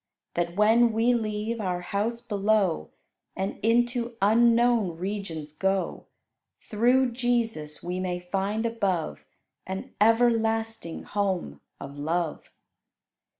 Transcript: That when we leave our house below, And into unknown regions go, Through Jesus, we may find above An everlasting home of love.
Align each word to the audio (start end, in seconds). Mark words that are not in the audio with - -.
That 0.33 0.55
when 0.55 0.93
we 0.93 1.13
leave 1.13 1.61
our 1.61 1.81
house 1.81 2.21
below, 2.21 2.89
And 3.35 3.59
into 3.61 4.17
unknown 4.19 4.97
regions 4.97 5.51
go, 5.51 6.07
Through 6.59 7.11
Jesus, 7.11 7.83
we 7.83 7.99
may 7.99 8.19
find 8.19 8.65
above 8.65 9.23
An 9.67 9.93
everlasting 10.01 11.03
home 11.03 11.61
of 11.79 11.99
love. 11.99 12.49